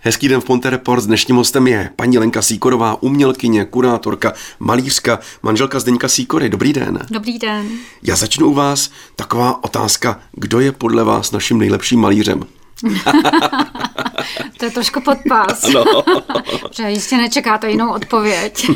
[0.00, 1.02] Hezký den v Ponte Report.
[1.02, 6.48] S dnešním hostem je paní Lenka Síkorová, umělkyně, kurátorka, malířka, manželka Zdeňka Síkory.
[6.48, 6.98] Dobrý den.
[7.10, 7.68] Dobrý den.
[8.02, 8.90] Já začnu u vás.
[9.16, 10.20] Taková otázka.
[10.32, 12.57] Kdo je podle vás naším nejlepším malířem?
[14.58, 15.64] To je trošku podpás.
[15.64, 15.84] Ano.
[16.70, 18.70] že jistě nečekáte jinou odpověď.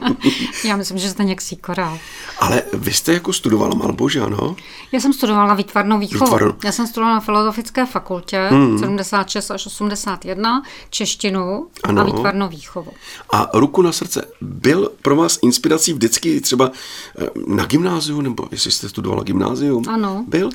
[0.64, 1.98] Já myslím, že jste nějak síkora.
[2.38, 4.56] Ale vy jste jako studovala malbu, že ano?
[4.92, 6.24] Já jsem studovala výtvarnou výchovu.
[6.24, 6.54] Výtvarnou.
[6.64, 8.78] Já jsem studovala na Filozofické fakultě hmm.
[8.78, 12.00] 76 až 81 češtinu Ano.
[12.00, 12.92] a výtvarnou výchovu.
[13.32, 16.70] A ruku na srdce, byl pro vás inspirací vždycky třeba
[17.18, 19.84] eh, na gymnáziu, nebo jestli jste studovala gymnázium?
[19.88, 20.24] Ano.
[20.28, 20.50] Byl?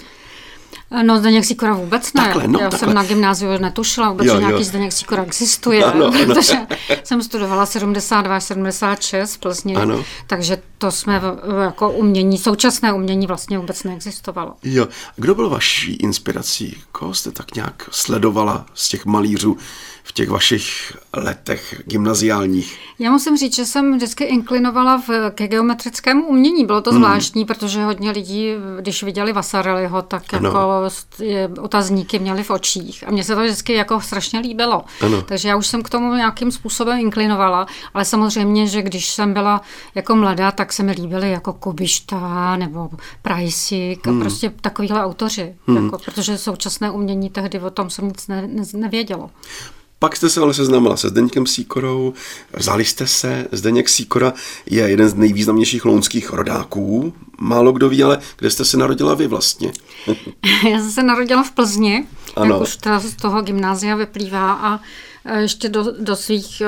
[1.03, 2.23] No Zdeněk Síkora vůbec ne.
[2.23, 2.79] Takhle, no, Já takhle.
[2.87, 4.63] jsem na gymnáziu netušila vůbec, Jo, že nějaký jo.
[4.63, 6.25] Zdeněk Síkora existuje, Ano, ano.
[6.25, 6.53] protože
[7.03, 10.03] jsem studovala 72 až 76 v Plzni, Ano.
[10.27, 11.21] takže to jsme
[11.63, 14.53] jako umění, současné umění vlastně vůbec neexistovalo.
[14.63, 14.87] Jo.
[15.15, 16.77] Kdo byl vaší inspirací?
[16.91, 19.57] Koho jste tak nějak sledovala z těch malířů
[20.03, 22.77] v těch vašich letech gymnaziálních?
[22.99, 26.65] Já musím říct, že jsem vždycky inklinovala v, ke geometrickému umění.
[26.65, 26.99] Bylo to Hmm.
[26.99, 28.49] zvláštní, protože hodně lidí,
[28.81, 30.49] když viděli Vasareliho, tak Ano.
[30.49, 30.74] jako
[31.61, 33.03] otazníky měli v očích.
[33.07, 34.83] A mně se to vždycky jako strašně líbilo.
[35.01, 35.21] Ano.
[35.21, 39.61] Takže já už jsem k tomu nějakým způsobem inklinovala, ale samozřejmě, že když jsem byla
[39.95, 42.89] jako mladá, tak se mi líbily jako Kubišta nebo
[43.21, 44.17] Prajsik Hmm.
[44.17, 45.55] a prostě takovýhle autoři.
[45.75, 49.29] Jako, protože současné umění tehdy o tom jsem nic ne, ne, nevědělo.
[50.05, 52.13] Pak jste se ale seznámila se Zdeňkem Síkorou,
[52.53, 54.33] vzali jste se, Zdeněk Síkora
[54.65, 59.27] je jeden z nejvýznamnějších lounských rodáků, málo kdo ví, ale kde jste se narodila vy
[59.27, 59.71] vlastně?
[60.71, 62.53] Já jsem se narodila v Plzni, Ano.
[62.55, 64.79] jak už teda z toho gymnázia vyplývá a
[65.25, 66.61] e, ještě do, do svých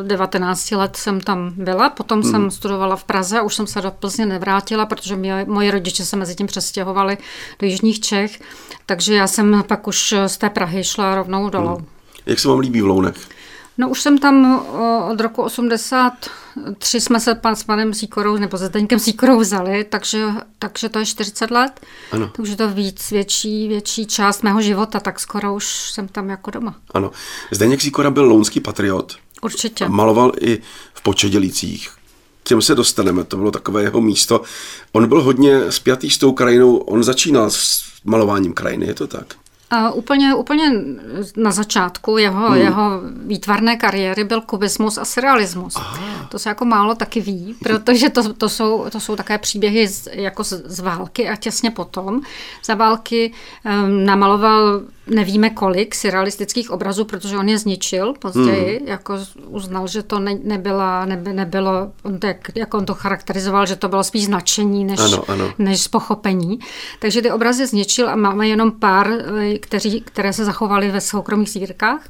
[0.00, 3.80] uh, 19 let jsem tam byla, potom jsem studovala v Praze a už jsem se
[3.80, 7.18] do Plzně nevrátila, protože mě, moji rodiče se mezi tím přestěhovali
[7.58, 8.40] do Jižních Čech,
[8.86, 11.84] takže já jsem pak už z té Prahy šla rovnou dolů.
[12.26, 13.16] Jak se vám líbí v Lounech?
[13.78, 14.66] No už jsem tam
[15.10, 20.26] od roku 83 jsme se pan, s panem Síkorou nebo se Zdeňkem Síkorou vzali, takže,
[20.58, 21.80] takže to je 40 let.
[22.12, 22.30] Ano.
[22.36, 26.74] Takže to víc, větší, větší část mého života, tak skoro už jsem tam jako doma.
[26.94, 27.10] Ano.
[27.50, 29.84] Zdeněk Síkora byl lounský patriot, Určitě.
[29.84, 30.62] a maloval i
[30.94, 31.90] v Počedělicích.
[32.42, 34.40] K těm se dostaneme, to bylo takové jeho místo.
[34.92, 39.34] On byl hodně spjatý s tou krajinou, on začínal s malováním krajiny, je to tak?
[39.72, 40.72] A úplně, úplně
[41.36, 42.60] na začátku jeho, hmm.
[42.60, 45.76] jeho výtvarné kariéry byl kubismus a surrealismus.
[45.76, 46.28] Aha.
[46.28, 50.08] To se jako málo taky ví, protože to, to, jsou, to jsou také příběhy z,
[50.12, 52.20] jako z, z války a těsně potom.
[52.64, 53.32] Za války
[53.64, 58.88] um, namaloval nevíme kolik surrealistických obrazů, protože on je zničil později, hmm.
[58.88, 63.66] jako uznal, že to ne, nebyla, neby, nebylo, on to, jak, jak on to charakterizoval,
[63.66, 65.52] že to bylo spíš značení než, Ano, ano.
[65.58, 66.58] než pochopení.
[66.98, 71.50] Takže ty obrazy zničil a máme jenom pár, eh, kteří, které se zachovaly ve soukromých
[71.50, 72.08] sbírkách.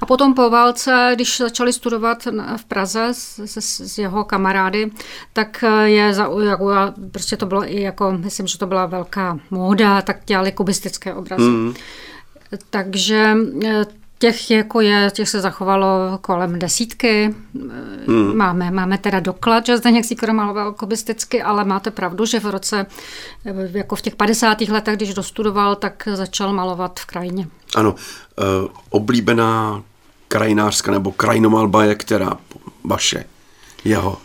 [0.00, 4.90] A potom po válce, když začali studovat v Praze s, s, s jeho kamarády,
[5.32, 10.02] tak eh, je zaujala, prostě to bylo i jako, myslím, že to byla velká móda,
[10.02, 11.42] tak dělali kubistické obrazy.
[11.42, 11.74] Mm.
[12.70, 13.84] Takže eh,
[14.20, 17.34] Těch, jako je, těch se zachovalo kolem desítky.
[18.06, 18.36] Hmm.
[18.36, 22.86] Máme, máme teda doklad, že Zdeněk Síkora maloval kubisticky, ale máte pravdu, že v roce,
[23.46, 24.68] eh, jako v těch 50.
[24.68, 27.48] letech, když dostudoval, tak začal malovat v krajině.
[27.76, 27.94] Ano,
[28.90, 29.82] oblíbená
[30.28, 32.32] krajinářská nebo krajinomalba je která
[32.84, 33.24] vaše,
[33.84, 34.18] jeho?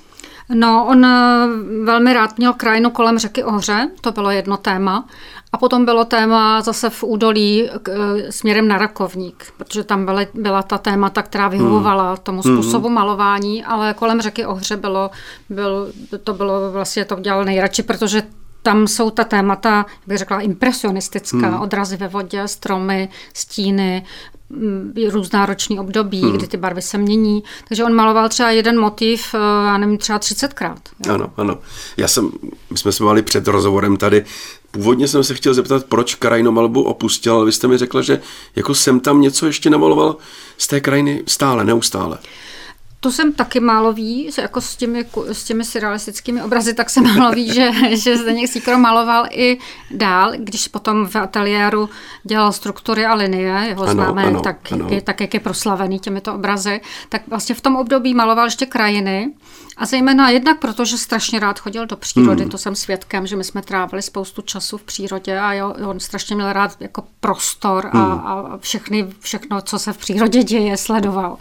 [0.54, 1.48] No, on eh,
[1.84, 5.08] velmi rád měl krajinu kolem řeky Ohře, to bylo jedno téma.
[5.52, 10.22] A potom bylo téma zase v údolí k, eh, směrem na Rakovník, protože tam byla,
[10.34, 15.12] byla ta témata, která vyhovovala tomu způsobu malování, ale kolem řeky Ohře bylo,
[15.50, 15.92] byl,
[16.24, 18.24] to bylo vlastně, to dělal nejradši, protože
[18.66, 21.62] tam jsou ta témata, jak bych řekla, impresionistická, hmm.
[21.62, 24.06] odrazy ve vodě, stromy, stíny,
[25.10, 26.32] různá roční období, hmm.
[26.32, 27.44] kdy ty barvy se mění.
[27.68, 30.78] Takže on maloval třeba jeden motiv, eh, já nevím, třeba 30krát.
[31.10, 31.58] Ano, ano.
[31.98, 32.32] Já jsem,
[32.72, 34.26] my jsme se mali před rozhovorem tady,
[34.72, 38.22] původně jsem se chtěl zeptat, proč krajinomalbu opustil, ale vy jste mi řekla, že
[38.56, 40.18] jako jsem tam něco ještě namaloval
[40.58, 42.18] z té krajiny stále, neustále.
[43.00, 47.02] To jsem taky málo ví, že jako s těmi, s těmi surrealistickými obrazy, tak se
[47.18, 49.58] málo ví, že, že Zdeněk Síkro maloval i
[49.92, 51.90] dál, když potom v ateliéru
[52.24, 54.88] dělal struktury a linie, jeho Ano, známe ano, tak, ano.
[54.90, 59.34] Je, tak, jak je proslavený těmito obrazy, tak vlastně v tom období maloval ještě krajiny
[59.78, 62.52] a zejména jednak proto, že strašně rád chodil do přírody, hmm.
[62.52, 66.36] to jsem svědkem, že my jsme trávili spoustu času v přírodě a jo, on strašně
[66.36, 68.28] měl rád jako prostor a, Hmm.
[68.28, 71.38] a všechny, všechno, co se v přírodě děje, sledoval.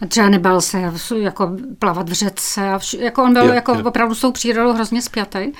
[0.00, 0.80] A třeba nebal se
[1.16, 2.70] jako plavat v řece.
[2.70, 3.84] A vš- jako on byl Jo, jako jo.
[3.84, 5.52] opravdu s tou přírodou hrozně spjatý.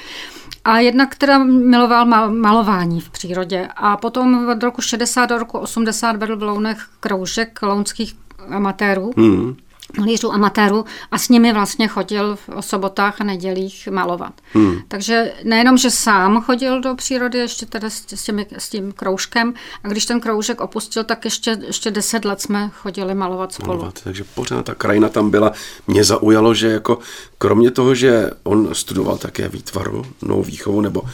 [0.64, 3.68] A jednak teda miloval mal, malování v přírodě.
[3.76, 8.14] A potom od roku 60 do roku 80 vedl v Lounech kroužek lounských
[8.50, 9.10] amatérů.
[9.16, 9.56] Hmm
[9.98, 14.32] malířů amatérů a s nimi vlastně chodil o sobotách a nedělích malovat.
[14.52, 14.78] Hmm.
[14.88, 19.54] Takže nejenom, že sám chodil do přírody ještě teda s, s, těmi, s tím kroužkem
[19.84, 23.68] a když ten kroužek opustil, tak ještě, ještě deset let jsme chodili malovat spolu.
[23.68, 25.52] Malovat, takže pořád ta krajina tam byla.
[25.86, 26.98] Mě zaujalo, že jako
[27.38, 31.10] kromě toho, že on studoval také výtvaru, novou výchovu nebo e,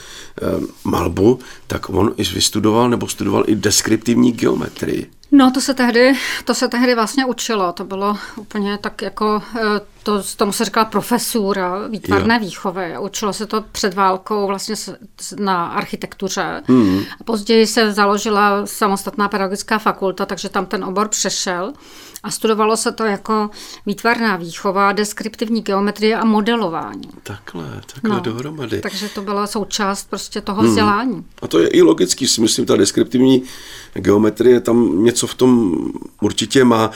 [0.84, 5.10] malbu, tak on i vystudoval nebo studoval i deskriptivní geometrii.
[5.34, 6.12] No, to se tehdy,
[6.44, 7.72] to se tehdy vlastně učilo.
[7.72, 12.40] To bylo úplně tak jako, eh, to, tomu se říkala profesura výtvarné jo.
[12.40, 12.98] výchovy.
[12.98, 14.74] Učilo se to před válkou vlastně
[15.38, 16.62] na architektuře.
[16.68, 17.00] Mm.
[17.20, 21.72] A později se založila samostatná pedagogická fakulta, takže tam ten obor přešel.
[22.22, 23.50] A studovalo se to jako
[23.86, 27.08] výtvarná výchova, deskriptivní geometrie a modelování.
[27.22, 28.80] Takhle, takhle no, dohromady.
[28.80, 31.12] Takže to byla součást prostě toho vzdělání.
[31.12, 31.24] Hmm.
[31.42, 33.42] A to je i logický, si myslím, ta deskriptivní
[33.94, 35.76] geometrie tam něco v tom
[36.20, 36.90] určitě má.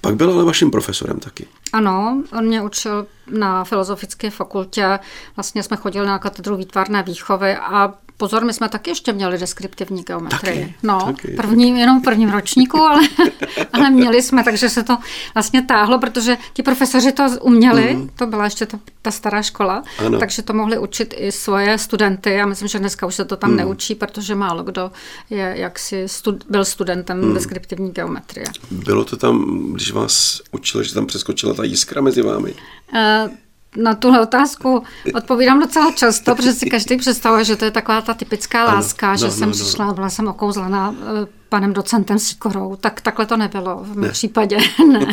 [0.00, 1.46] Pak byl ale vaším profesorem taky.
[1.72, 4.98] Ano, on mě učil na filozofické fakultě.
[5.36, 10.02] Vlastně jsme chodili na katedru výtvarné výchovy a Pozor, my jsme taky ještě měli deskriptivní
[10.02, 10.60] geometrii.
[10.60, 11.28] Taky, no, taky.
[11.28, 13.08] První, jenom v prvním ročníku, ale,
[13.72, 14.98] ale měli jsme, takže se to
[15.34, 18.10] vlastně táhlo, protože ti profesoři to uměli, mm.
[18.16, 20.18] to byla ještě ta, ta stará škola, ano.
[20.18, 22.30] takže to mohli učit i svoje studenty.
[22.30, 23.56] Já myslím, že dneska už se to tam mm.
[23.56, 24.92] neučí, protože málo kdo
[25.30, 27.34] je jaksi stud, byl studentem mm.
[27.34, 28.46] deskriptivní geometrie.
[28.70, 32.54] Bylo to tam, když vás učili, že tam přeskočila ta jiskra mezi vámi?
[32.92, 33.30] Uh,
[33.76, 34.82] na tuhle otázku
[35.14, 39.16] odpovídám docela často, protože si každý představuje, že to je taková ta typická láska, ano,
[39.16, 42.76] že no, jsem no, přišla, byla jsem okouzlená eh, panem docentem Sikorou.
[42.76, 44.58] Tak takhle to nebylo v mém případě.
[44.92, 45.06] ne.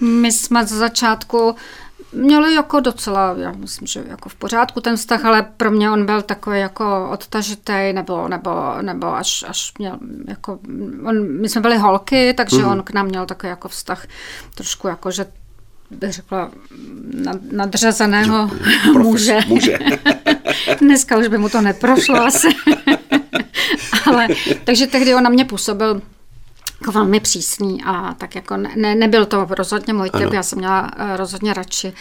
[0.00, 1.54] My jsme z začátku
[2.12, 6.06] měli jako docela, já myslím, že jako v pořádku ten vztah, ale pro mě on
[6.06, 8.50] byl takový jako odtažitý, nebo, nebo,
[8.82, 9.98] nebo až, až měl
[10.28, 10.58] jako,
[11.04, 12.68] on, my jsme byli holky, takže mm.
[12.68, 14.06] on k nám měl takový jako vztah
[14.54, 15.26] trošku jako, že
[15.92, 16.50] bych řekla,
[17.52, 18.50] nadřazeného
[18.92, 19.38] muže.
[19.48, 19.78] muže.
[20.80, 22.48] Dneska už by mu to neprošlo asi.
[24.06, 24.28] Ale,
[24.64, 26.02] takže tehdy on na mě působil
[26.82, 30.82] jako velmi přísný a tak jako ne, nebyl to rozhodně můj typ, já jsem měla
[30.82, 31.92] uh, rozhodně radši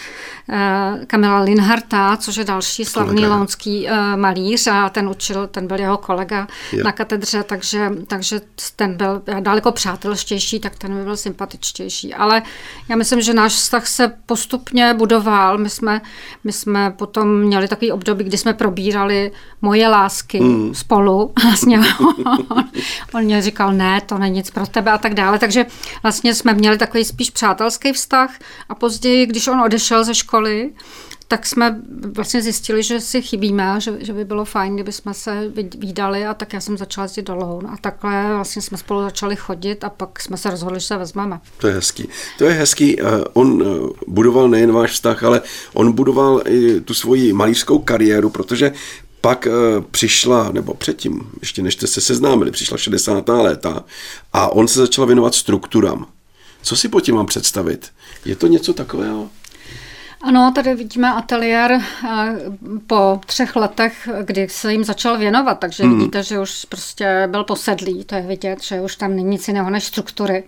[0.50, 3.36] uh, Kamila Linharta, což je další slavný kolega.
[3.36, 6.84] lounský uh, malíř a ten učil, ten byl jeho kolega jo.
[6.84, 8.42] na katedře, takže, takže
[8.76, 12.42] ten byl daleko přátelštější, tak ten by byl sympatičtější, ale
[12.90, 16.02] já myslím, že náš vztah se postupně budoval, my jsme,
[16.44, 19.32] my jsme potom měli takový období, kdy jsme probírali
[19.62, 20.76] moje lásky mm.
[20.76, 22.38] spolu, vlastně on,
[23.14, 25.40] on mě říkal, ne, to není nic pro tebe a tak dále.
[25.40, 25.66] Takže
[26.04, 28.40] vlastně jsme měli takový spíš přátelský vztah
[28.70, 30.72] a později, když on odešel ze školy,
[31.32, 31.82] tak jsme
[32.16, 36.34] vlastně zjistili, že si chybíme, že, že by bylo fajn, kdyby jsme se vydali a
[36.34, 39.90] tak já jsem začala jezdit do Loun a takhle vlastně jsme spolu začali chodit a
[39.90, 41.40] pak jsme se rozhodli, že se vezmeme.
[41.58, 42.10] To je hezký.
[42.38, 42.98] To je hezký.
[43.34, 45.42] On eh, budoval nejen váš vztah, ale
[45.74, 48.72] on budoval i tu svoji malířskou kariéru, protože
[49.22, 49.52] pak e,
[49.92, 53.30] přišla, nebo předtím, ještě než jste se seznámili, přišla 60.
[53.30, 53.84] léta
[54.34, 56.06] a on se začal věnovat strukturám.
[56.62, 57.92] Co si po tím mám představit?
[58.26, 59.30] Je to něco takového?
[60.22, 62.36] Ano, tady vidíme ateliér eh,
[62.88, 65.98] po třech letech, kdy se jim začal věnovat, takže hmm.
[65.98, 69.70] vidíte, že už prostě byl posedlý, to je vidět, že už tam není nic jiného
[69.70, 70.44] než struktury.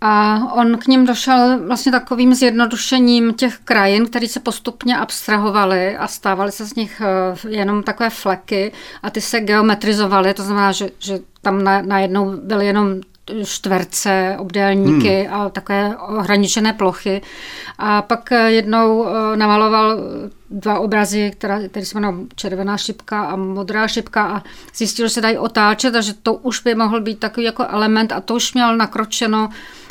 [0.00, 6.06] A on k ním došel vlastně takovým zjednodušením těch krajin, které se postupně abstrahovaly a
[6.06, 10.90] stávaly se z nich eh, jenom takové fleky a ty se geometrizovaly, to znamená, že,
[10.98, 13.00] že tam najednou byly jenom
[13.44, 15.34] čtverce, obdélníky hmm.
[15.34, 17.22] a takové ohraničené plochy.
[17.78, 19.98] A pak eh, jednou eh, namaloval
[20.50, 24.42] dva obrazy, které, které se jmenují červená šipka a modrá šipka a
[24.74, 28.12] zjistil, že se dají otáčet a že to už by mohl být takový jako element
[28.12, 29.48] a to už měl nakročeno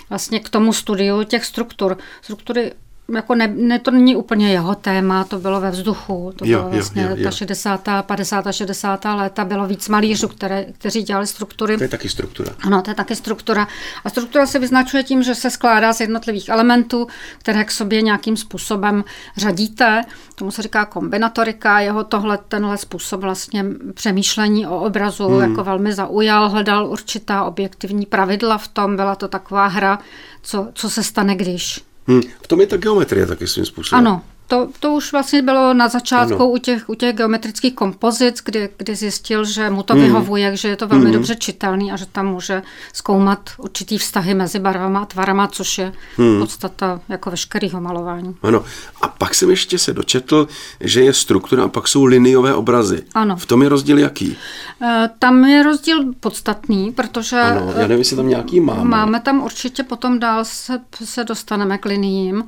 [0.10, 1.98] vlastně k tomu studiu těch struktur.
[2.22, 2.72] Struktury
[3.16, 6.72] jako ne, ne, to není úplně jeho téma, to bylo ve vzduchu, to jo, bylo
[6.72, 7.24] vlastně jo, jo, jo.
[7.24, 7.88] ta 60.
[8.02, 8.46] 50.
[8.52, 9.06] 60.
[9.06, 11.78] léta, bylo víc malířů, které, kteří dělali struktury.
[11.78, 12.52] To je taky struktura.
[12.62, 13.68] Ano, to je taky struktura.
[14.04, 18.38] A struktura se vyznačuje tím, že se skládá z jednotlivých elementů, které k sobě nějakým
[18.38, 19.04] způsobem
[19.38, 20.06] řadíte.
[20.36, 21.80] Tomu se říká kombinatorika.
[21.80, 25.42] Jeho tohle, tenhle způsob vlastně přemýšlení o obrazu hmm.
[25.42, 30.00] jako velmi zaujal, hledal určitá objektivní pravidla v tom, byla to taková hra,
[30.42, 31.89] co, co se stane, když.
[32.10, 32.22] Hmm.
[32.42, 34.08] V tom je ta geometrie taky svým způsobem.
[34.08, 38.70] Ano, To, to už vlastně bylo na začátku u těch, u těch geometrických kompozic, kdy,
[38.78, 40.02] kdy zjistil, že mu to mm.
[40.02, 41.12] vyhovuje, že je to velmi mm.
[41.12, 42.62] dobře čitelný a že tam může
[42.94, 46.40] zkoumat určitý vztahy mezi barvama a tvarama, což je mm.
[46.40, 48.36] podstata jako veškerého malování.
[48.42, 48.64] Ano.
[49.02, 50.48] A pak jsem ještě se dočetl,
[50.80, 53.04] že je struktura a pak jsou liniové obrazy.
[53.14, 53.36] Ano.
[53.36, 54.38] V tom je rozdíl jaký?
[54.82, 57.40] E, tam je rozdíl podstatný, protože...
[57.40, 58.84] Ano, já nevím, jestli tam nějaký máme.
[58.84, 62.44] Máme tam určitě, potom dál se, se dostaneme k liniím.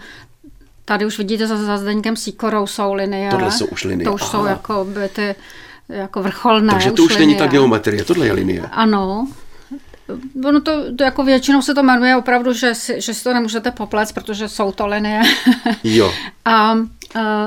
[0.91, 3.31] Tady už vidíte za, za Zdeňkem Síkorou jsou linie.
[3.31, 4.05] Tohle jsou už linie.
[4.05, 4.31] To už Aha.
[4.31, 5.35] jsou jako by ty
[5.89, 8.61] jako vrcholné Takže to už, už není ta geometrie, tohle je linie.
[8.71, 9.27] Ano,
[10.45, 13.71] Ono to, to jako většinou se to jmenuje opravdu, že si, že si to nemůžete
[13.71, 15.21] poplec, protože jsou to linie.
[15.83, 16.11] Jo.
[16.45, 16.81] A uh,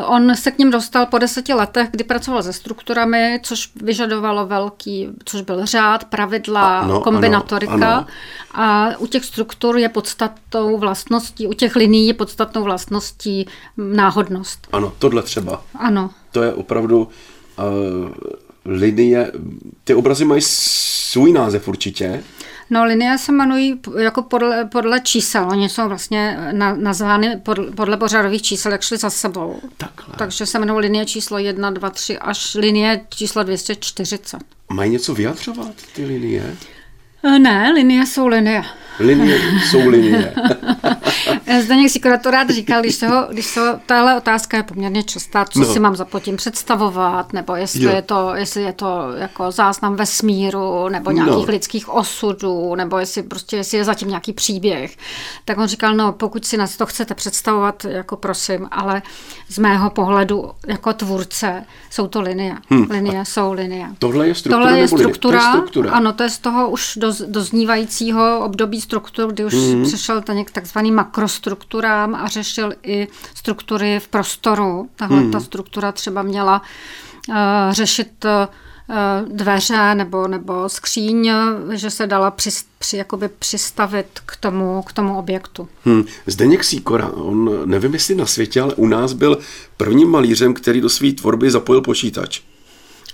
[0.06, 5.08] on se k ním dostal po deseti letech, kdy pracoval se strukturami, což vyžadovalo velký,
[5.24, 7.72] což byl řád, pravidla, ano, kombinatorika.
[7.74, 8.06] Ano, ano.
[8.54, 14.68] A u těch struktur je podstatnou vlastností, u těch linií je podstatnou vlastností náhodnost.
[14.72, 15.62] Ano, tohle třeba.
[15.74, 16.10] Ano.
[16.32, 17.08] To je opravdu
[17.58, 17.64] uh,
[18.64, 19.32] linie,
[19.84, 22.24] ty obrazy mají svůj název určitě.
[22.70, 25.48] No, linie se jmenují jako podle, podle čísel.
[25.50, 29.60] Oni jsou vlastně na, nazvány podle, podle pořadových čísel, jak šli za sebou.
[29.76, 30.14] Takhle.
[30.18, 34.38] Takže se jmenují linie číslo 1, 2, 3 až linie číslo 240.
[34.68, 36.56] Mají něco vyjadřovat ty linie?
[37.24, 38.64] E, ne, linie jsou linie.
[39.00, 39.40] Linie
[39.70, 40.34] jsou linie.
[41.62, 45.02] Zdeněk si to rád říkal, když se ho, když se ho, tahle otázka je poměrně
[45.02, 45.64] častá, co no.
[45.64, 50.88] si mám za tím představovat, nebo jestli je, to, jestli je to jako záznam vesmíru,
[50.88, 51.52] nebo nějakých no.
[51.52, 54.96] lidských osudů, nebo jestli prostě jestli je zatím nějaký příběh.
[55.44, 59.02] Tak on říkal, no pokud si nás to chcete představovat, jako prosím, ale
[59.48, 62.56] z mého pohledu jako tvůrce jsou to linie.
[62.70, 62.86] Hmm.
[62.90, 63.88] Linie jsou linie.
[63.98, 64.64] Tohle je struktura?
[64.64, 65.90] Tohle je struktura, to je struktura.
[65.90, 69.84] Ano, to je z toho už do, doznívajícího období struktur, kdy už hmm.
[69.84, 70.90] přešel ten takzvaný
[71.44, 74.88] makrostrukturám a řešil i struktury v prostoru.
[74.96, 75.30] Tahle hmm.
[75.30, 76.62] ta struktura třeba měla
[77.28, 77.34] uh,
[77.70, 81.30] řešit uh, dveře nebo, nebo skříň,
[81.72, 85.68] že se dala při, při, jakoby přistavit k tomu, k tomu objektu.
[85.84, 86.04] Hmm.
[86.26, 89.38] Zdeněk Sýkora, on nevím jestli na světě, ale u nás byl
[89.76, 92.40] prvním malířem, který do své tvorby zapojil počítač.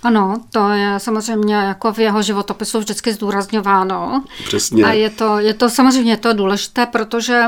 [0.03, 4.23] Ano, to je samozřejmě jako v jeho životopisu vždycky zdůrazňováno.
[4.45, 4.83] Přesně.
[4.83, 7.45] A je to, je to samozřejmě to důležité, protože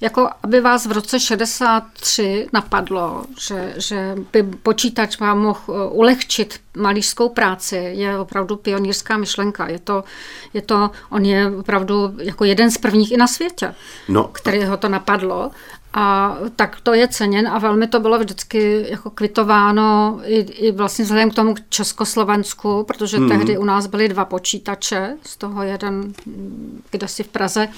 [0.00, 6.60] jako aby vás v roce 63 napadlo, že, že by počítač vám mohl eh, ulehčit
[6.76, 9.68] malířskou práci, je opravdu pionýrská myšlenka.
[9.68, 10.04] Je to,
[10.54, 13.74] je to, on je opravdu jako jeden z prvních i na světě,
[14.08, 14.24] no.
[14.24, 15.50] který ho to napadlo.
[15.98, 21.04] A tak to je ceněn a velmi to bylo vždycky jako kvitováno i, i vlastně
[21.04, 23.28] vzhledem k tomu k Československu, protože hmm.
[23.28, 26.12] tehdy u nás byly dva počítače, z toho jeden
[26.90, 27.68] kde si v Praze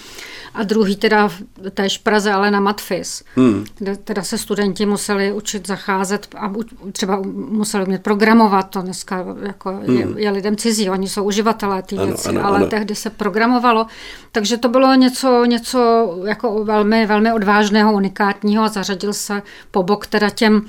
[0.54, 1.28] a druhý teda
[1.74, 3.64] též v Praze, ale na Matfis, hmm.
[3.78, 6.52] kde teda se studenti museli učit zacházet a
[6.92, 9.96] třeba museli umět programovat, to dneska jako hmm.
[9.96, 12.66] je, je lidem cizí, oni jsou uživatelé té věci, ano, ale ano.
[12.66, 13.86] tehdy se programovalo,
[14.32, 20.06] takže to bylo něco, něco jako velmi, velmi odvážného, unikátního a zařadil se po bok
[20.06, 20.62] teda těm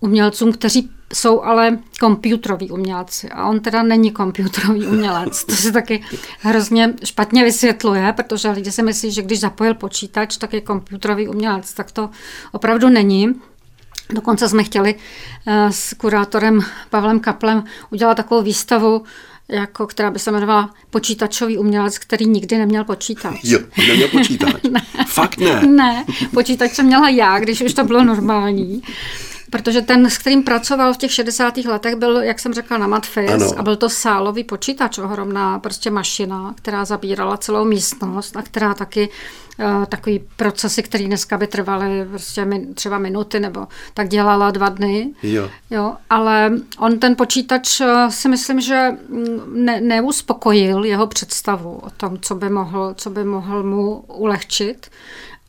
[0.00, 5.44] umělcům, kteří jsou ale komputeroví umělci a on teda není komputerový umělec.
[5.44, 6.02] To se taky
[6.40, 11.74] hrozně špatně vysvětluje, protože lidi si myslí, že když zapojil počítač, tak je komputerový umělec.
[11.74, 12.10] Tak to
[12.52, 13.34] opravdu není.
[14.14, 14.94] Dokonce jsme chtěli
[15.46, 19.02] eh, s kurátorem Pavlem Kaplem udělat takovou výstavu,
[19.52, 23.40] jako, která by se jmenovala Počítačový umělec, který nikdy neměl počítač.
[23.42, 24.62] Jo, neměl počítač.
[24.70, 24.82] ne.
[25.06, 25.62] Fakt ne.
[25.66, 26.04] Ne,
[26.34, 28.82] počítač jsem měla já, když už to bylo normální.
[29.52, 31.56] Protože ten, s kterým pracoval v těch 60.
[31.56, 33.50] letech, byl, jak jsem řekla, na Matfis ano.
[33.56, 39.08] a byl to sálový počítač, ohromná prostě mašina, která zabírala celou místnost a která taky
[39.58, 44.68] uh, takový procesy, které dneska by trvaly prostě min, třeba minuty nebo tak dělala dva
[44.68, 45.10] dny.
[45.22, 45.50] Jo.
[45.70, 51.90] Jo, ale on ten počítač uh, si myslím, že mm, ne, neuspokojil jeho představu o
[51.90, 54.90] tom, co by mohl, co by mohl mu ulehčit.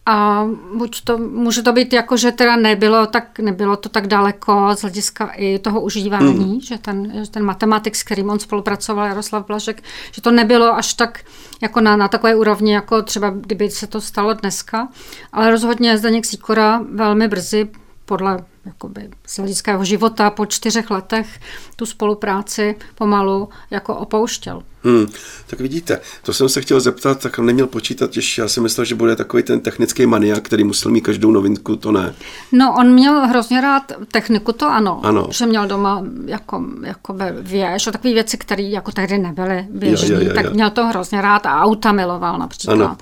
[0.05, 4.69] A buď to, může to být jako, že teda nebylo, tak, nebylo to tak daleko
[4.75, 6.61] z hlediska i toho užívání, mm.
[6.61, 11.19] že ten, ten matematik, s kterým on spolupracoval, Jaroslav Blažek, že to nebylo až tak
[11.61, 14.87] jako na, na takové úrovni, jako třeba kdyby se to stalo dneska.
[15.33, 17.69] Ale rozhodně Zdeněk Sýkora velmi brzy
[18.05, 21.39] podle jakoby, z hlediska jeho života po čtyřech letech
[21.75, 24.63] tu spolupráci pomalu jako opouštěl.
[24.83, 25.07] Hmm,
[25.47, 28.95] tak vidíte, to jsem se chtěl zeptat, tak neměl počítat ještě, já si myslel, že
[28.95, 32.13] bude takový ten technický maniak, který musel mít každou novinku, to ne.
[32.51, 35.27] No, on měl hrozně rád techniku, to ano, ano.
[35.31, 40.53] že měl doma jako, jako věž a takové věci, které jako tehdy nebyly běžné, tak
[40.53, 42.73] měl to hrozně rád a auta miloval například.
[42.73, 42.97] Ano.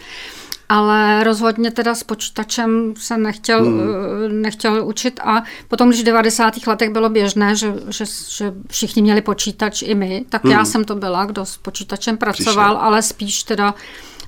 [0.72, 4.42] Ale rozhodně teda s počítačem se nechtěl, hmm.
[4.42, 6.68] nechtěl učit a potom, když v 90.
[6.68, 10.52] letech bylo běžné, že, že, že všichni měli počítač i my, tak hmm.
[10.52, 12.88] já jsem to byla, kdo s počítačem pracoval, Přišel.
[12.88, 13.74] ale spíš teda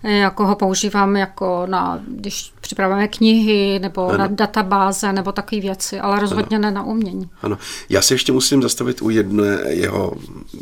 [0.03, 4.17] jako ho používám jako na, když připravujeme knihy nebo ano.
[4.17, 6.61] na databáze nebo takové věci, ale rozhodně ano.
[6.61, 7.29] ne na umění.
[7.41, 7.57] Ano.
[7.89, 10.13] Já se ještě musím zastavit u jedné jeho,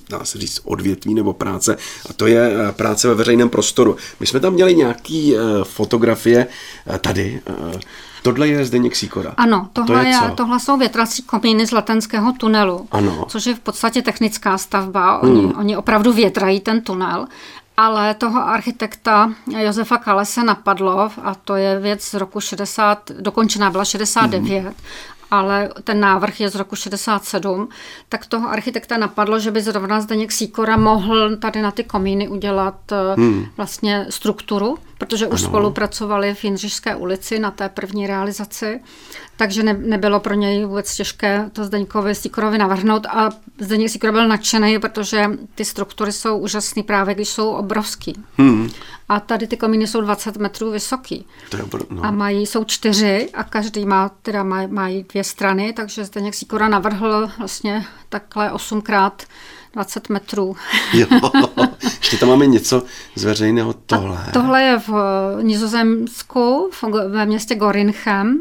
[0.10, 1.77] dá se říct, odvětví nebo práce
[2.10, 3.95] a to je eh, práce ve veřejném prostoru.
[4.19, 6.48] My jsme tam měli nějaký uh, fotografie
[7.01, 7.41] tady,
[8.21, 9.33] Tohle je Zdeněk Sýkora.
[9.38, 13.25] Ano, tohle, to je, je tohle jsou větrací komíny z Latenského tunelu, ano.
[13.27, 15.17] což je v podstatě technická stavba.
[15.17, 15.53] Oni, hmm.
[15.57, 17.27] oni opravdu větrají ten tunel
[17.82, 23.86] ale toho architekta Josefa Kalese napadlo, a to je věc z roku 60, dokončená byla
[23.86, 24.74] 69, mm
[25.32, 27.70] ale ten návrh je z roku 67,
[28.10, 32.76] tak toho architekta napadlo, že by zrovna Zdeněk Sýkora mohl tady na ty komíny udělat
[33.16, 33.46] hmm.
[33.58, 35.50] vlastně strukturu, protože už ano.
[35.50, 38.81] spolupracovali v Jindřišské ulici na té první realizaci,
[39.38, 43.29] takže ne, nebylo pro něj vůbec těžké to Zdeňkovi Sýkorovi navrhnout a
[43.60, 48.13] Zdeněk Sýkor byl nadšený, protože ty struktury jsou úžasné právě, když jsou obrovský.
[48.38, 48.70] Hmm.
[49.10, 51.25] A tady ty komíny jsou 20 metrů vysoký.
[51.50, 52.05] To je, no.
[52.05, 56.67] A mají, jsou čtyři a každý má, teda maj, mají dvě strany, takže Zdeněk Sýkora
[56.67, 59.24] navrhl vlastně takhle osmkrát
[59.74, 60.56] 20 metrů.
[60.94, 61.08] Jo,
[62.01, 62.84] ještě tam máme něco
[63.16, 64.18] z veřejného tohle.
[64.28, 64.94] A tohle je v
[65.42, 66.70] Nizozemsku,
[67.08, 68.40] ve městě Gorinchem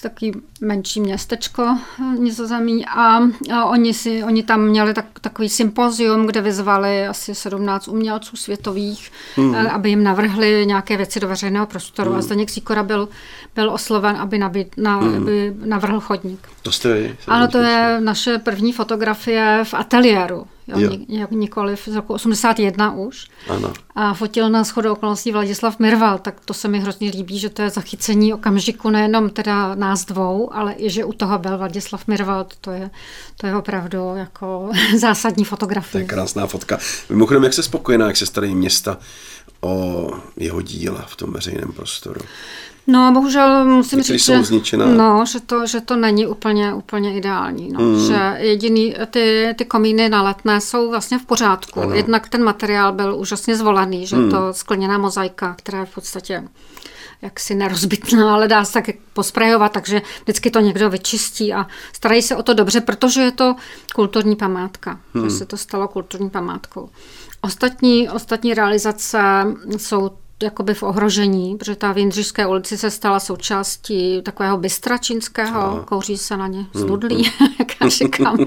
[0.00, 1.78] takový menší městečko
[2.18, 3.18] nizozemí a,
[3.54, 9.12] a oni, si, oni tam měli tak, takový sympozium, kde vyzvali asi 17 umělců světových,
[9.36, 9.54] mm.
[9.54, 12.18] aby jim navrhli nějaké věci do veřejného prostoru mm.
[12.18, 13.08] a Zdeněk Sikora byl,
[13.54, 15.16] byl osloven, aby, nabít, na, mm.
[15.16, 16.48] aby navrhl chodník.
[16.62, 17.16] To jste vy?
[17.26, 20.46] Ano, to je naše první fotografie v ateliéru.
[20.76, 21.26] Jo, jo.
[21.30, 23.26] Nikoliv z roku 81 už.
[23.48, 23.72] Ano.
[23.94, 27.62] A fotil na shodou okolností Vladislav Mirval, tak to se mi hrozně líbí, že to
[27.62, 32.46] je zachycení okamžiku nejenom teda nás dvou, ale i že u toho byl Vladislav Mirval,
[32.60, 32.90] to je,
[33.36, 35.92] to je opravdu jako zásadní fotografie.
[35.92, 36.78] To je krásná fotka.
[37.10, 38.98] Mimochodem, jak se spokojená, jak se starají města
[39.60, 42.20] o jeho díla v tom veřejném prostoru?
[42.86, 44.42] No, bohužel musím říct, že,
[44.76, 47.72] no, že, to, že to není úplně, úplně ideální.
[47.72, 47.80] No.
[47.80, 48.06] Mm.
[48.06, 51.80] Že jediný, ty, ty komíny na letné jsou vlastně v pořádku.
[51.80, 51.94] Ano.
[51.94, 54.30] Jednak ten materiál byl úžasně zvolený, že mm.
[54.30, 56.44] to skleněná mozaika, která je v podstatě
[57.22, 62.36] jaksi nerozbitná, ale dá se tak posprejovat, takže vždycky to někdo vyčistí a starají se
[62.36, 63.56] o to dobře, protože je to
[63.94, 65.24] kulturní památka, hmm.
[65.24, 66.88] že se to stalo kulturní památkou.
[67.42, 69.18] Ostatní, ostatní realizace
[69.76, 70.10] jsou
[70.42, 75.84] jakoby v ohrožení, protože ta v Jindřišské ulici se stala součástí takového bystra čínského, no.
[75.84, 77.48] kouří se na ně znudlí, hmm.
[77.58, 78.38] jak já říkám.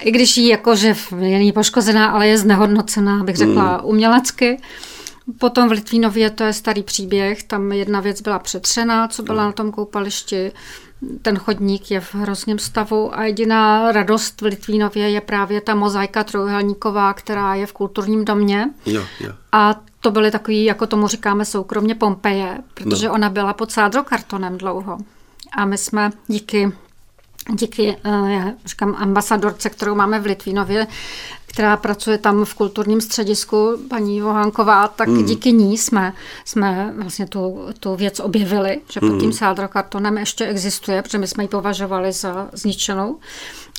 [0.00, 3.86] I když jí jakože není poškozená, ale je znehodnocená, bych řekla, hmm.
[3.86, 4.60] umělecky.
[5.38, 9.52] Potom v Litvínově to je starý příběh, tam jedna věc byla přetřená, co byla na
[9.52, 10.52] tom koupališti,
[11.22, 16.24] ten chodník je v hrozném stavu a jediná radost v Litvínově je právě ta mozaika
[16.24, 18.70] trojuhelníková, která je v kulturním domě.
[18.86, 19.32] Jo, jo.
[19.52, 23.14] A to byly takový, jako tomu říkáme soukromně Pompeje, protože no.
[23.14, 24.98] ona byla pod sádrokartonem dlouho.
[25.56, 26.72] A my jsme díky
[27.52, 30.86] díky, eh, já říkám, ambasadorce, kterou máme v Litvínově,
[31.54, 35.24] která pracuje tam v kulturním středisku, paní Vohánková, tak hmm.
[35.24, 36.12] díky ní jsme,
[36.44, 39.32] jsme vlastně tu, tu věc objevili, že pod tím hmm.
[39.32, 43.18] sádrokartonem ještě existuje, protože my jsme ji považovali za zničenou.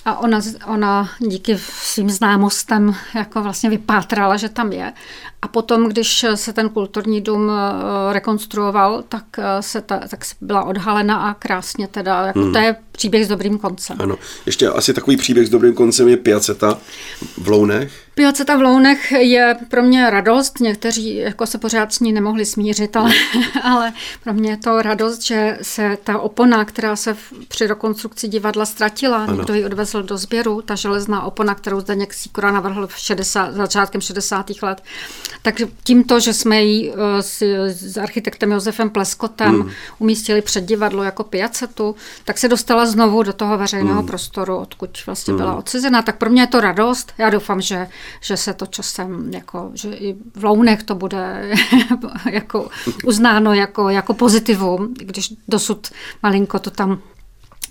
[0.05, 4.93] A ona, ona díky svým známostem jako vlastně vypátrala, že tam je.
[5.41, 10.63] A potom, když se ten kulturní dům eh, rekonstruoval, tak, eh, se ta, tak byla
[10.63, 12.25] odhalena a krásně teda.
[12.25, 12.53] Jako hmm.
[12.53, 13.97] To je příběh s dobrým koncem.
[13.99, 14.15] Ano.
[14.45, 16.77] Ještě asi takový příběh s dobrým koncem je Piaceta
[17.37, 18.04] v Lounech.
[18.15, 20.59] Piaceta v Lounech je pro mě radost.
[20.59, 23.11] Někteří jako se pořád s ní nemohli smířit, ale,
[23.63, 28.27] ale pro mě je to radost, že se ta opona, která se v, při rekonstrukci
[28.27, 29.33] divadla ztratila, ano.
[29.33, 34.01] někdo ji odvezl do sběru, ta železná opona, kterou Zdeněk Sikora navrhl v 60, začátkem
[34.01, 34.51] 60.
[34.61, 34.83] let,
[35.41, 39.71] tak tímto, že jsme ji eh, s, s architektem Josefem Pleskotem hmm.
[39.99, 44.07] umístili před divadlo jako piacetu, tak se dostala znovu do toho veřejného hmm.
[44.07, 45.37] prostoru, odkud vlastně hmm.
[45.41, 46.01] byla odcizena.
[46.01, 47.13] Tak pro mě je to radost.
[47.17, 47.87] Já doufám, že,
[48.21, 51.51] že se to časem, jako, že i v Lounech to bude
[52.31, 52.69] jako
[53.05, 55.87] uznáno jako, jako pozitivum, když dosud
[56.23, 57.01] malinko to tam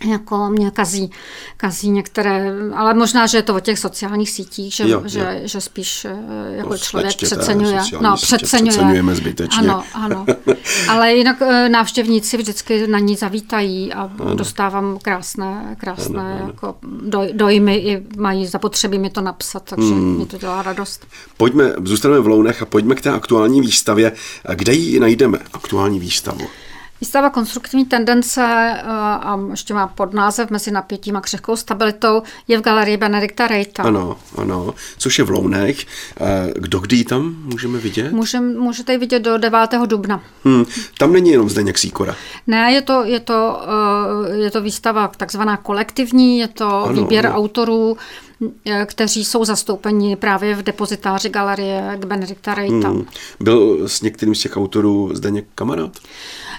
[0.07, 1.11] jako mě kazí,
[1.57, 5.27] kazí některé, ale možná, že je to o těch sociálních sítích, že, Jo, že, jo.
[5.45, 6.17] že spíš eh,
[6.57, 7.81] jako No, člověk přeceňuje.
[8.01, 8.71] No, přeceňuje.
[8.73, 9.59] přeceňujeme zbytečně.
[9.69, 10.27] Ano, ano.
[10.89, 17.77] Ale jinak eh, návštěvníci vždycky na ní zavítají a dostávám krásné, krásné jako doj, dojmy
[17.77, 20.19] i mají zapotřebí mi to napsat, takže Hmm.
[20.19, 21.07] mi to dělá radost.
[21.37, 24.13] Pojďme, zůstaneme v Lounech a pojďme k té aktuální výstavě.
[24.55, 26.47] Kde ji najdeme, aktuální výstavu?
[27.05, 32.63] Výstava konstruktivní tendence eh, a ještě má podnázev mezi napětím a křehkou stabilitou je v
[32.63, 33.83] galerii Benedikta Rejta.
[33.83, 35.87] Ano, ano, což je v Lounech.
[36.21, 38.13] Eh, Kdo kdy ji tam můžeme vidět?
[38.13, 39.87] Můžem, můžete ji vidět do 9.
[39.87, 40.23] dubna.
[40.45, 40.65] Hmm,
[40.99, 42.17] tam není jenom Zdeněk Sýkora.
[42.47, 43.61] Ne, je to, je to,
[44.31, 47.37] eh, je to výstava takzvaná kolektivní, je to Ano, výběr ano.
[47.37, 47.97] autorů,
[48.87, 52.89] kteří jsou zastoupeni právě v depozitáři galerie Benedikta Rejta.
[52.89, 53.07] Hmm.
[53.41, 55.99] Byl s některým z těch autorů Zdeněk kamarád?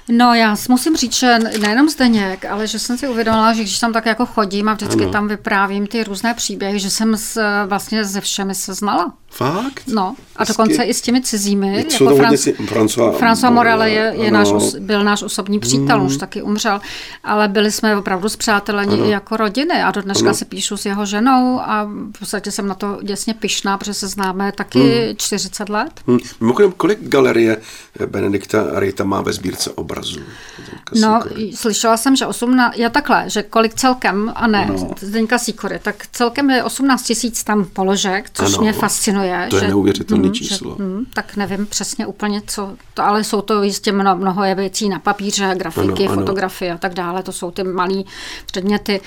[0.09, 3.93] No já musím říct, že nejenom Zdeněk, ale že jsem si uvědomila, že když tam
[3.93, 5.03] tak jako chodím a vždycky Ano.
[5.03, 5.11] ano.
[5.11, 9.13] tam vyprávím ty různé příběhy, že jsem s, vlastně se všemi se znala.
[9.29, 9.81] Fakt?
[9.87, 10.53] No a Hezky.
[10.53, 11.85] dokonce i s těmi cizími.
[11.89, 14.71] Jsou to hodně si- François- François Morel je, je náš, ano.
[14.79, 16.05] byl náš osobní přítel, Hmm.
[16.07, 16.81] už taky umřel,
[17.23, 20.33] ale byli jsme opravdu zpřáteleni i jako rodiny a do dneška Ano.
[20.33, 24.07] se píšu s jeho ženou a v podstatě jsem na to děsně pyšná, protože se
[24.07, 25.91] známe taky 40 let.
[26.07, 26.19] Hmm.
[26.39, 27.57] Mimochodem, kolik galerie
[28.05, 29.94] Benedikta Rejta má ve sbírce obrazů?
[30.03, 31.19] Zdeňka No,
[31.55, 34.89] slyšela jsem, že 18, je takhle, že kolik celkem, a ne, No.
[34.99, 38.61] Zdeňka Sýkory, tak celkem je 18 tisíc tam položek, což Ano.
[38.61, 39.47] mě fascinuje.
[39.49, 40.75] To je že, neuvěřitelný hm, číslo.
[40.77, 44.55] Že, hm, tak nevím přesně úplně, co, to, ale jsou to jistě mnoho, mnoho je
[44.55, 46.21] věcí na papíře, grafiky, Ano, ano, ano.
[46.21, 48.03] fotografie a tak dále, to jsou ty malé
[48.45, 49.01] předměty.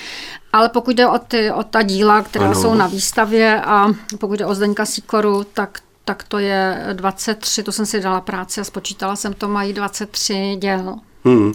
[0.52, 2.54] Ale pokud jde o, ty, o ta díla, která Ano.
[2.62, 3.86] jsou na výstavě a
[4.18, 8.60] pokud jde o Zdeňka Sýkoru, tak tak to je 23, to jsem si dala práci
[8.60, 10.94] a spočítala jsem to, mají 23 děl.
[11.24, 11.52] Hmm.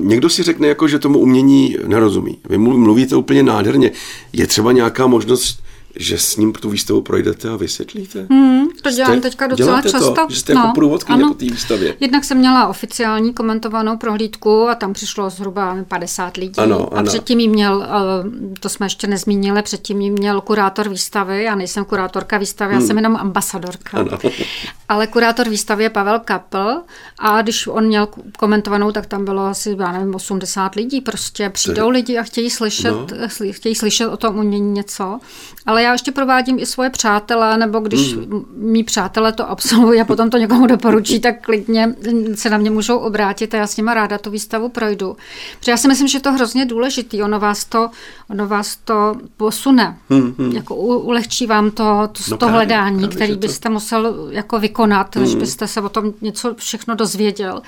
[0.00, 2.38] Někdo si řekne, jako, že tomu umění nerozumí.
[2.48, 3.90] Vy mluv- mluvíte úplně nádherně.
[4.32, 5.62] Je třeba nějaká možnost,
[5.98, 8.26] že s ním tu výstavu projdete a vysvětlíte?
[8.30, 10.14] Hmm, to dělám Jste- teďka docela děláte často.
[10.14, 11.28] To, že jste jako průvodkyně ano.
[11.28, 11.96] po té výstavě.
[12.00, 16.52] Jednak jsem měla oficiální komentovanou prohlídku a tam přišlo zhruba 50 lidí.
[16.58, 17.06] Ano, a ano.
[17.08, 21.42] předtím jí měl, eh, to jsme ještě nezmínili, předtím jí měl kurátor výstavy.
[21.44, 23.98] Já nejsem kurátorka výstavy, já jsem jenom ambasadorka.
[23.98, 24.08] Hmm.
[24.08, 24.18] Ano.
[24.88, 26.74] Ale kurátor výstavy je Pavel Kapl
[27.18, 31.00] a když on měl komentovanou, tak tam bylo asi, já nevím, 80 lidí.
[31.00, 33.06] Prostě přijdou lidi a chtějí slyšet, No.
[33.20, 33.52] no.
[33.52, 35.18] chtějí slyšet o tom umění něco.
[35.66, 38.44] Ale já ještě provádím i svoje přátelé, nebo když mm.
[38.56, 41.94] mý přátelé to absolvují a potom to někomu doporučí, tak klidně
[42.34, 45.16] se na mě můžou obrátit a já s nima ráda tu výstavu projdu.
[45.58, 47.90] Protože já si myslím, že je to hrozně důležitý, ono vás to,
[48.30, 50.52] ono vás to posune, Hmm, hmm.
[50.52, 53.68] jako u, ulehčí vám to, to, No to právě, hledání, právě, který že to- byste
[53.68, 57.62] musel jako vykonat, než byste se o tom něco všechno dozvěděl.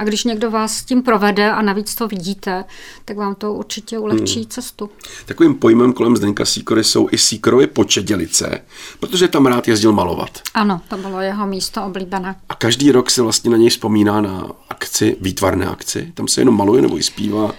[0.00, 2.64] A když někdo vás s tím provede a navíc to vidíte,
[3.04, 4.90] tak vám to určitě ulehčí cestu.
[5.26, 8.60] Takovým pojmem kolem Zdeňka Sýkory jsou i Sýkorovy počedělice,
[9.00, 10.30] protože tam rád jezdil malovat.
[10.54, 12.36] Ano, to bylo jeho místo oblíbené.
[12.48, 16.12] A každý rok se vlastně na něj vzpomíná na akci, výtvarné akci.
[16.14, 17.52] Tam se jenom maluje nebo i zpívá.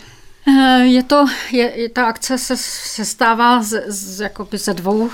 [0.48, 4.98] Eh, Je to, je, je, ta akce se, se stává z, z, jakoby ze dvou
[5.00, 5.10] uh,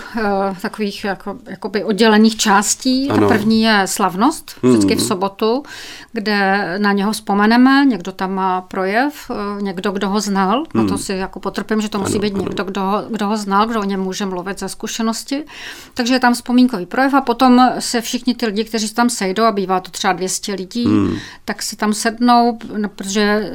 [0.61, 3.09] takových jako, jakoby oddělených částí.
[3.09, 3.27] Ano.
[3.27, 5.63] Ta první je slavnost, vždycky v sobotu,
[6.13, 10.97] kde na něho vzpomeneme, někdo tam má projev, eh, někdo, kdo ho znal, no to
[10.97, 12.43] si jako potrpím, že to musí Ano, být ano.
[12.43, 15.43] někdo, kdo ho, kdo ho znal, kdo o něm může mluvit ze zkušenosti.
[15.93, 19.43] Takže je tam vzpomínkový projev a potom se všichni ty lidi, kteří se tam sejdou,
[19.43, 21.17] a bývá to třeba 200 lidí, hmm.
[21.45, 23.51] tak si tam sednou, no, protože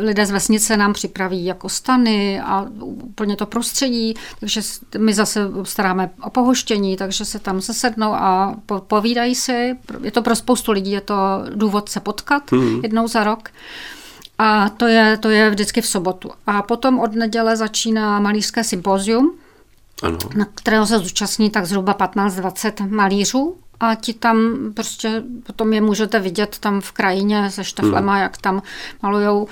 [0.00, 4.60] lidé z vesnice nám připraví jako stany a úplně to prostředí, takže
[4.98, 9.78] my zase staráme o pohoštění, takže se tam sesednou a po, povídají si.
[10.02, 11.14] Je to pro spoustu lidí, je to
[11.54, 12.80] důvod se potkat hmm.
[12.82, 13.48] jednou za rok.
[14.38, 16.30] A to je, to je vždycky v sobotu.
[16.46, 19.34] A potom od neděle začíná malířské sympózium,
[20.02, 20.18] Ano.
[20.36, 23.56] na kterého se zúčastní tak zhruba 15-20 malířů.
[23.80, 28.62] A ti tam prostě, potom je můžete vidět tam v krajině se šteflema, jak tam
[29.02, 29.48] malujou.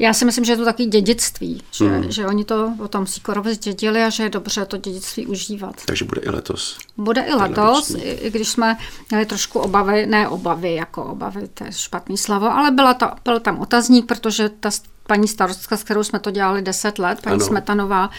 [0.00, 2.10] Já si myslím, že je to taky dědictví, že, Hmm.
[2.10, 5.74] že oni to o tom Sýkorovi zdědili a že je dobře to dědictví užívat.
[5.84, 6.78] Takže bude i letos.
[6.96, 8.76] Bude i letos, i i když jsme
[9.10, 13.40] měli trošku obavy, ne obavy jako obavy, to je špatný slovo, ale byla to, byl
[13.40, 14.70] tam otazník, protože ta
[15.06, 17.42] paní starostka, s kterou jsme to dělali 10 let, paní Ano.
[17.44, 17.48] ano.
[17.48, 18.10] Smetanová,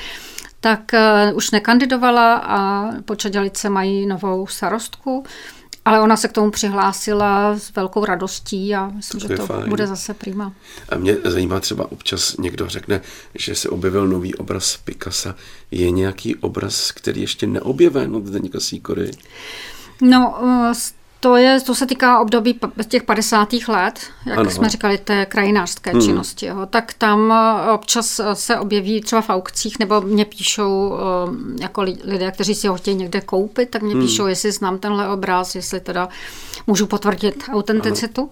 [0.60, 0.80] tak
[1.32, 5.24] uh, už nekandidovala a Počadělice mají novou starostku,
[5.86, 9.70] ale ona se k tomu přihlásila s velkou radostí a myslím, To že to fajn.
[9.70, 10.54] bude zase prima.
[10.90, 13.02] A mě zajímá třeba občas někdo řekne,
[13.36, 15.36] že se objevil nový obraz Picassa.
[15.72, 19.12] Je nějaký obraz, který ještě neobjeven od Zdeňka Sýkory?
[20.02, 20.36] No,
[20.70, 23.54] eh, s- To, je, to se týká období těch 50.
[23.68, 24.52] let, jak ano.
[24.52, 26.02] jsme říkali, té krajinářské hmm.
[26.02, 26.46] činnosti.
[26.46, 26.66] Jo.
[26.70, 32.32] Tak tam eh, občas se objeví třeba v aukcích, nebo mě píšou eh, jako lidé,
[32.32, 34.04] kteří si ho chtějí někde koupit, tak mě hmm.
[34.04, 36.10] píšou, jestli znám tenhle obraz, jestli teda
[36.68, 38.22] můžu potvrdit autenticitu.
[38.22, 38.30] Ano.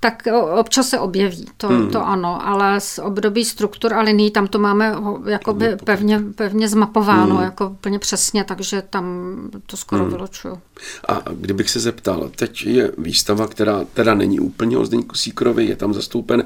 [0.00, 0.22] Tak
[0.58, 1.90] občas se objeví, to, hmm.
[1.90, 4.94] to ano, ale z období struktur a liní tam to máme
[5.26, 7.44] jakoby pevně, pevně zmapováno, hmm.
[7.44, 10.12] jako úplně přesně, takže tam to skoro hmm.
[10.12, 10.60] vyločuju.
[11.08, 15.76] A kdybych se zeptal, teď je výstava, která teda není úplně o Zdeňku Síkrovi, je
[15.76, 16.44] tam zastoupen.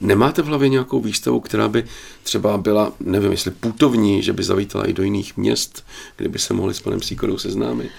[0.00, 1.84] Nemáte v hlavě nějakou výstavu, která by
[2.22, 5.84] třeba byla, nevím, jestli putovní, že by zavítala i do jiných měst,
[6.16, 7.90] kdyby se mohli s panem Síkorou seznámit?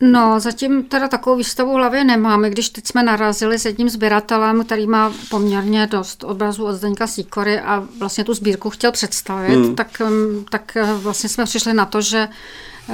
[0.00, 4.64] No, zatím teda takovou výstavu v hlavě nemáme, když teď jsme narazili s jedním sběratelem,
[4.64, 9.74] který má poměrně dost obrazů od Zdeňka Sýkory a vlastně tu sbírku chtěl představit, hmm.
[9.74, 10.02] tak,
[10.50, 12.28] tak vlastně jsme přišli na to, že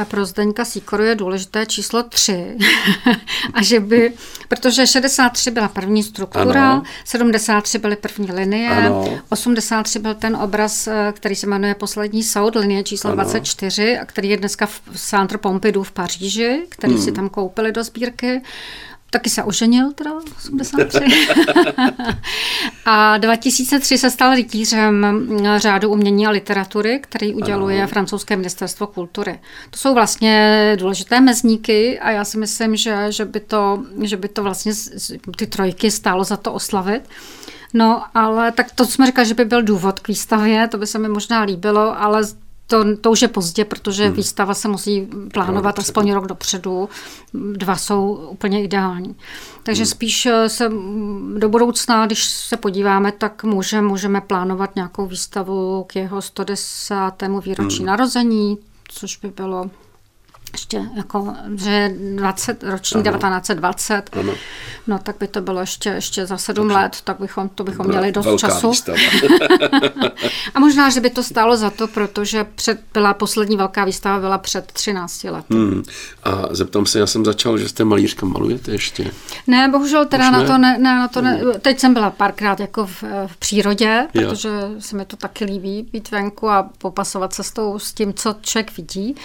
[0.05, 2.57] pro Zdeňka Sýkoru je důležité číslo 3.
[3.55, 4.13] a že by,
[4.49, 6.83] protože 63 byla první struktura, ano.
[7.05, 9.19] 73 byly první linie, ano.
[9.29, 13.15] 83 byl ten obraz, eh, který se jmenuje Poslední soud, linie číslo ano.
[13.17, 17.03] 24, a který je dneska v Centre Pompidou v Paříži, který hmm.
[17.03, 18.43] si tam koupili do sbírky.
[19.13, 20.11] Taky se oženil, teda
[20.45, 20.99] 83.
[22.85, 25.23] a 2003 se stal rytířem
[25.57, 27.89] řádu umění a literatury, který uděluje ano.
[27.89, 29.41] francouzské ministerstvo kultury.
[29.71, 34.29] To jsou vlastně důležité mezníky a já si myslím, že, že, by, to, že by
[34.29, 34.73] to vlastně
[35.37, 37.03] ty trojky stálo za to oslavit.
[37.75, 40.99] No, ale tak to jsme říkali, že by byl důvod k výstavě, to by se
[40.99, 42.23] mi možná líbilo, ale
[42.73, 44.15] to, to už je pozdě, protože hmm.
[44.17, 46.89] výstava se musí plánovat no, aspoň rok dopředu.
[47.35, 49.17] Dva jsou úplně ideální.
[49.63, 49.91] Takže hmm.
[49.91, 50.71] spíš eh, se
[51.39, 56.95] do budoucna, když se podíváme, tak může, můžeme plánovat nějakou výstavu k jeho 110.
[57.45, 57.87] výročí hmm.
[57.87, 58.59] narození,
[58.89, 59.71] což by bylo
[60.53, 63.19] ještě jako, že 20, roční ano.
[63.19, 64.33] 1920, ano.
[64.87, 68.13] no tak by to bylo ještě, ještě za sedm let, tak bychom, to bychom měli
[68.13, 68.73] dost času.
[70.55, 74.39] a možná, že by to stálo za to, protože před, byla poslední velká výstava byla
[74.39, 75.55] před 13 lety.
[75.55, 75.83] Hmm.
[76.25, 79.11] A zeptám se, já jsem začal, že jste malířka, malujete ještě?
[79.47, 81.53] Ne, bohužel teda na to ne, ne, na to ne, hmm.
[81.61, 86.11] teď jsem byla párkrát jako v, v přírodě, protože se mi to taky líbí být
[86.11, 89.17] venku a popasovat se s, tou, s tím, co člověk vidí,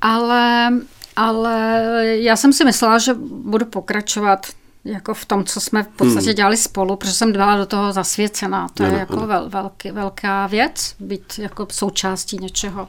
[0.00, 0.72] ale,
[1.16, 4.46] ale já jsem si myslela, že budu pokračovat
[4.84, 6.34] jako v tom, co jsme v podstatě hmm.
[6.34, 8.68] dělali spolu, protože jsem byla do toho zasvěcená.
[8.74, 12.88] To ano, je jako vel, velký, velká věc, být jako součástí něčeho.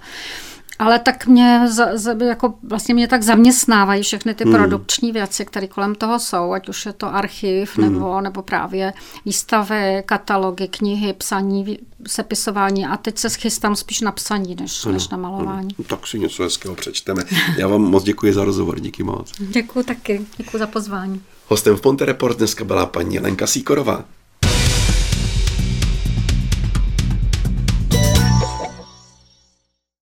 [0.79, 4.53] Ale tak mě, za, za, jako vlastně mě tak zaměstnávají všechny ty hmm.
[4.53, 7.93] produkční věci, které kolem toho jsou, ať už je to archiv, hmm.
[7.93, 8.93] nebo, nebo právě
[9.25, 15.09] výstavy, katalogy, knihy, psaní, sepisování a teď se schystám spíš na psaní, než, ano, než
[15.09, 15.75] na malování.
[15.79, 15.87] Ano.
[15.87, 17.23] Tak si něco hezkého přečteme.
[17.57, 19.31] Já vám moc děkuji za rozhovor, díky moc.
[19.39, 21.21] Děkuji taky, děkuji za pozvání.
[21.47, 24.03] Hostem v Ponte Report dneska byla paní Lenka Síkorová.